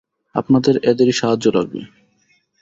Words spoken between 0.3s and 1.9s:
আপনাদের এদেরই সাহায্য লাগবে।